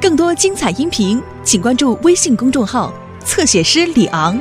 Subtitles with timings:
[0.00, 2.92] 更多精彩音频，请关注微信公众号
[3.24, 4.38] “侧写师李昂”。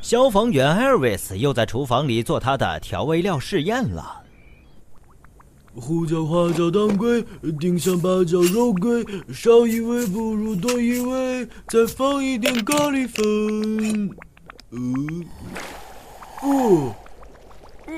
[0.00, 4.22] 消防员艾尔维斯又在厨房里做他的调味料试验了。
[5.76, 7.24] 胡椒、花椒、当归，
[7.60, 14.10] 丁香、八角、肉桂，少一味不如多一味，再放一点咖喱粉。
[14.72, 15.24] 嗯，
[16.42, 16.94] 哦，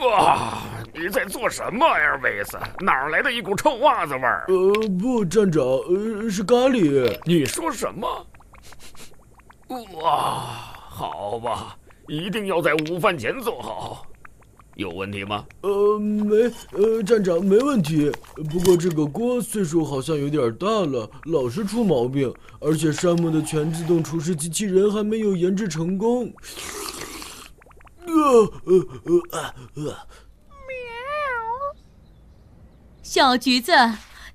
[0.00, 0.58] 哇！
[0.94, 2.58] 你在做什么，艾尔维斯？
[2.80, 4.44] 哪儿来的一股臭袜子味儿？
[4.48, 7.18] 呃，不，站长，呃，是咖喱。
[7.24, 8.26] 你说什么？
[10.00, 10.46] 哇，
[10.88, 14.06] 好吧，一定要在午饭前做好。
[14.76, 15.44] 有问题吗？
[15.62, 16.36] 呃，没，
[16.72, 18.12] 呃，站长没问题。
[18.48, 26.32] 不过这个锅岁数好像有点大了，老是出毛病，而且山姆的全自动厨师机器人还没有研制成功。
[28.08, 28.72] 呃呃
[29.04, 29.82] 呃啊呃！
[29.82, 30.78] 喵。
[33.02, 33.72] 小橘子，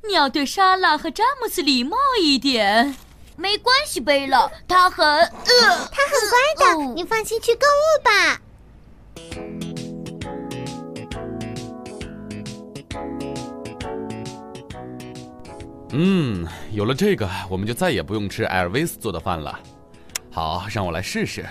[0.07, 2.95] 你要对莎拉和詹姆斯礼貌一点。
[3.35, 5.05] 没关系，贝勒，他很……
[5.05, 5.29] 呃，
[5.91, 6.37] 他很乖
[6.75, 8.39] 的，你放心去购物吧。
[15.95, 19.59] 嗯，有了这个，我们就再也不用吃艾尔维斯做的饭了。
[20.31, 21.45] 好，让我来试试：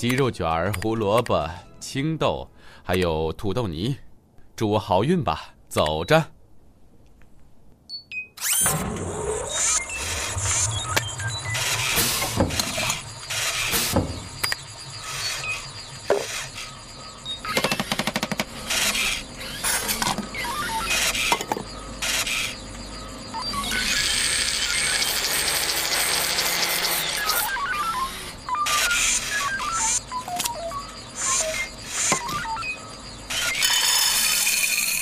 [0.00, 1.46] 鸡肉卷、胡萝卜、
[1.78, 2.50] 青豆，
[2.82, 3.94] 还有土豆泥。
[4.56, 6.24] 祝我好运吧，走着。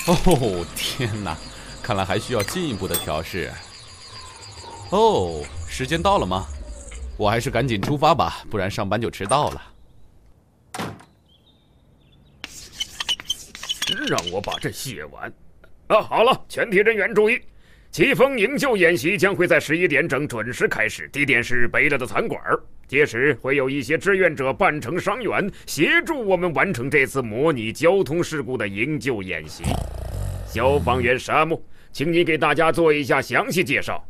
[0.24, 1.36] 哦天哪，
[1.82, 3.50] 看来还需要进一步的调试。
[4.90, 6.46] 哦，时间到了吗？
[7.18, 9.62] 我还是赶紧出发吧，不然上班就迟到了。
[14.08, 15.30] 让我把这写完。
[15.88, 17.38] 啊，好了，全体人员注意，
[17.90, 22.40] 疾风营救演习将会在十一点整准时开始，地点是贝勒的餐馆。
[22.86, 29.64] 届时会有一些志愿者扮成伤员，协助我们完成这次模拟交通事故的营救演习。
[30.48, 34.02] 消防员沙姆，请你给大家做一下详细介绍。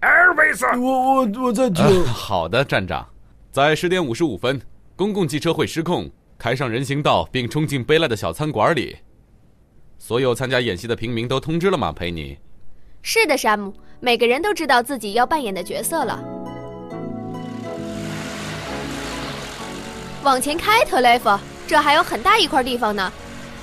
[0.00, 2.04] 艾尔维斯，我我我在听。
[2.04, 3.06] 好的，站长。
[3.52, 4.58] 在十点五十五分，
[4.96, 8.96] 公共汽车会失控，开上人行道，并冲进贝拉的小餐馆里。
[9.98, 11.92] 所有参加演习的平民都通知了吗？
[11.92, 12.38] 佩妮。
[13.02, 13.74] 是的，山姆。
[14.00, 16.18] 每个人都知道自己要扮演的角色了。
[20.22, 21.28] 往前开，特雷弗，
[21.66, 23.12] 这还有很大一块地方呢。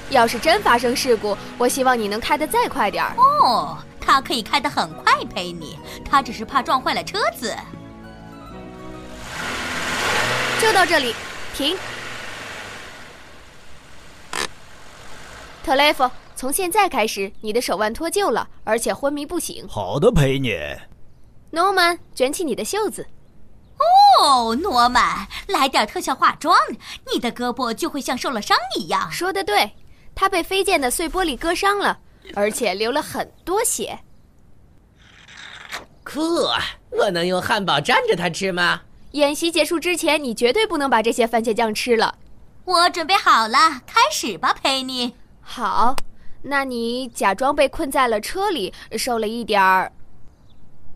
[0.10, 3.14] 要是真发生事故，我希望你能开得再快点儿。
[3.18, 5.78] 哦，他可以开得很快，陪你。
[6.10, 7.56] 他只是怕撞坏了车子。
[10.62, 11.14] 就到这里，
[11.54, 11.78] 停。
[15.64, 19.68] 特雷弗，从现在开始，你的手腕脱臼了，而且昏迷不醒。
[19.68, 20.58] 好的，陪你。
[21.52, 23.06] 诺曼，卷起你的袖子。
[24.20, 26.58] 哦，诺曼，来点特效化妆，
[27.12, 29.12] 你的胳膊就会像受了伤一样。
[29.12, 29.70] 说的对。
[30.20, 32.00] 他被飞溅的碎玻璃割伤了，
[32.34, 34.00] 而且流了很多血。
[36.04, 36.20] 酷！
[36.90, 38.82] 我能用汉堡蘸着它吃吗？
[39.12, 42.18] 演习结束之前，你绝对不能把这些番茄酱吃了。
[42.66, 45.14] 我准备好了，开始吧，佩妮。
[45.40, 45.96] 好，
[46.42, 49.92] 那你假装被困在了车里，受了一点儿。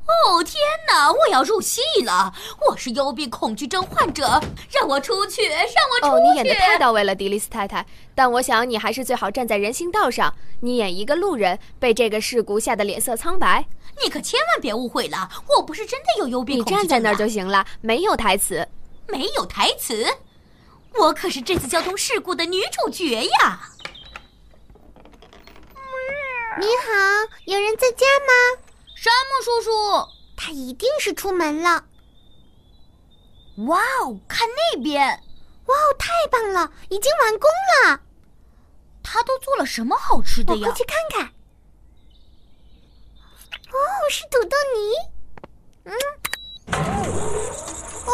[0.07, 0.55] 哦天
[0.87, 1.11] 哪！
[1.11, 2.33] 我要入戏了，
[2.67, 6.11] 我是幽闭恐惧症患者，让我出去，让我出去！
[6.11, 7.85] 哦，你演的太到位了，迪丽斯太太。
[8.13, 13.65] 但我想你还是最好站在人行道上，你演一个路人，被这个事故吓得脸色苍白。
[14.03, 16.83] 你可千万别误会了，我不是真的有幽闭恐惧症。
[16.83, 18.67] 你站在那儿就行了，没有台词，
[19.07, 20.05] 没有台词。
[20.95, 23.61] 我可是这次交通事故的女主角呀！
[26.59, 26.91] 你好，
[27.45, 28.70] 有人在家吗？
[29.01, 30.07] 山姆叔叔，
[30.37, 31.85] 他一定是出门了。
[33.65, 35.01] 哇哦，看那边！
[35.65, 37.49] 哇哦，太棒了，已经完工
[37.83, 37.99] 了。
[39.01, 40.59] 他都做了什么好吃的呀？
[40.61, 41.25] 我过去看看。
[43.71, 43.79] 哦，
[44.11, 44.93] 是土豆泥。
[45.85, 45.93] 嗯。
[48.05, 48.13] 哦，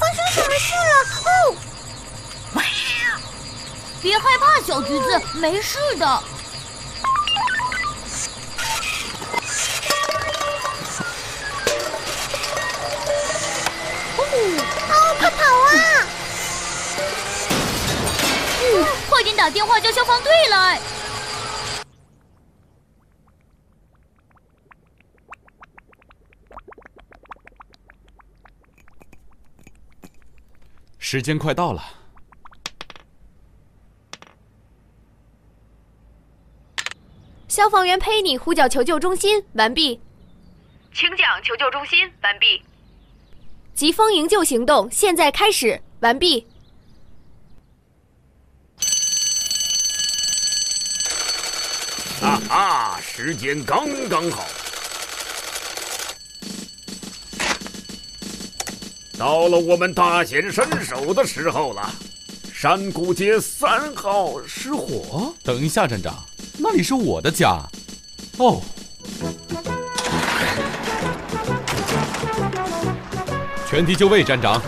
[0.00, 1.30] 发生什么事了？
[1.30, 1.54] 哦。
[4.02, 6.22] 别害怕，小橘子，没事的。
[19.42, 20.80] 打电话叫消防队来！
[31.00, 31.82] 时间快到了。
[37.48, 40.00] 消防员佩妮呼叫求救中心完毕，
[40.94, 42.62] 请讲求救中心完毕。
[43.74, 46.46] 疾风营救行动现在开始完毕。
[53.14, 54.46] 时间刚刚好，
[59.18, 61.94] 到了我们大显身手的时候了。
[62.54, 66.24] 山谷街三号失火，等一下，站长，
[66.56, 67.62] 那里是我的家。
[68.38, 68.62] 哦，
[73.68, 74.58] 全体就位，站长。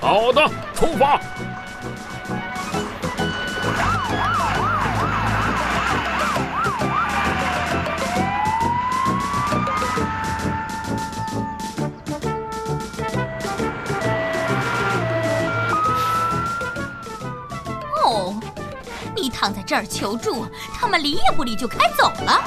[0.00, 0.42] 好的，
[0.74, 1.20] 出发。
[18.10, 18.34] 哦，
[19.14, 22.42] 你躺在这儿求助，他们理也不理就开走了。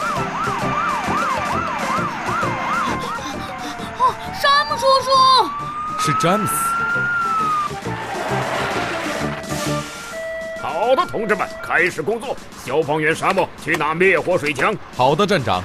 [3.98, 5.10] 哦，山姆叔叔，
[6.00, 6.54] 是詹姆斯。
[10.62, 12.36] 好的，同志们，开始工作。
[12.66, 14.76] 消防员沙漠，去拿灭火水枪。
[14.98, 15.64] 好的，站长。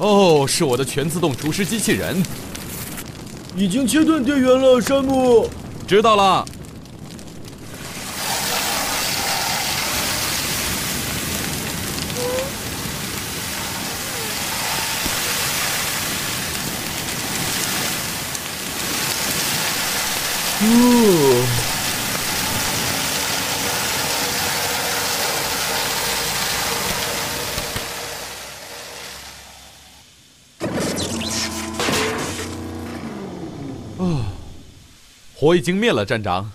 [0.00, 2.16] 哦，是我的全自动厨师机器人。
[3.54, 5.46] 已经切断电源了，山姆。
[5.86, 6.42] 知道了。
[35.36, 36.50] 火已经灭了，站长。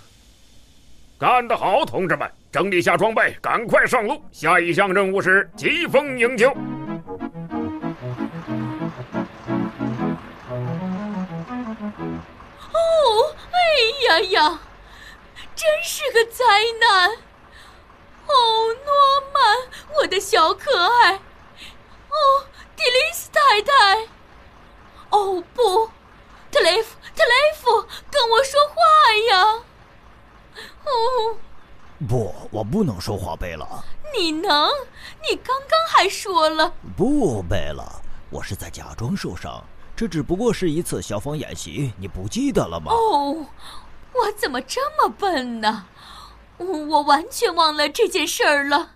[1.18, 2.30] 干得好，同志们！
[2.52, 4.22] 整理下装备，赶快上路。
[4.32, 6.50] 下一项任务是疾风营救。
[6.50, 6.56] 哦，
[13.52, 13.58] 哎
[14.08, 14.60] 呀呀，
[15.54, 16.44] 真是个灾
[16.80, 17.10] 难！
[18.26, 18.34] 哦，
[18.84, 18.90] 诺
[19.32, 19.56] 曼，
[19.98, 21.14] 我的小可爱！
[21.14, 24.06] 哦，迪丽斯太太！
[25.10, 25.90] 哦不，
[26.56, 27.70] 特雷弗，特雷弗，
[28.10, 28.76] 跟我说话
[29.28, 29.44] 呀！
[30.86, 31.36] 哦，
[32.08, 33.66] 不，我不能说话，贝拉。
[34.16, 34.70] 你能？
[35.28, 36.72] 你刚刚还说了。
[36.96, 37.84] 不，贝拉，
[38.30, 39.62] 我是在假装受伤。
[39.94, 42.90] 这只不过是一次消防演习，你不记得了吗？
[42.90, 43.46] 哦，
[44.14, 45.84] 我怎么这么笨呢？
[46.56, 48.92] 我完全忘了这件事儿了。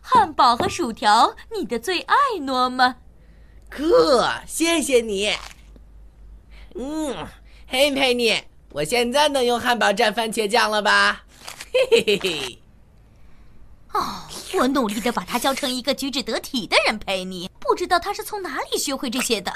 [0.00, 3.01] 汉堡和薯条，你的最爱，诺曼。
[3.76, 5.30] 哥，谢谢你。
[6.74, 7.14] 嗯，
[7.66, 8.38] 嘿，佩妮，
[8.70, 11.24] 我现在能用汉堡蘸番茄酱了吧？
[11.72, 12.58] 嘿嘿嘿嘿。
[13.92, 14.00] 哦，
[14.58, 17.48] 我努力的把他教成一个举止得体的人，佩妮。
[17.60, 19.52] 不知道他是从哪里学会这些的。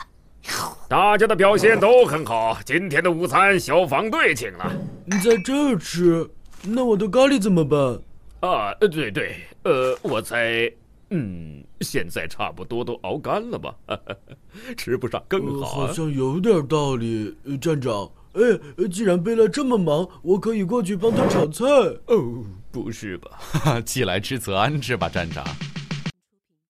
[0.89, 4.73] 大家的表现都很好，今天的午餐消防队请了。
[5.05, 6.31] 你在这儿吃，
[6.63, 8.01] 那我的咖喱怎么办？
[8.41, 10.71] 啊，对对，呃，我猜，
[11.11, 13.75] 嗯，现在差不多都熬干了吧？
[14.77, 15.87] 吃不上更好、呃。
[15.87, 18.11] 好像有点道理，站长。
[18.33, 21.65] 哎，既然贝勒这么忙，我可以过去帮他炒菜。
[22.07, 23.81] 哦，不是吧？
[23.85, 25.45] 既来之则安之吧，站长。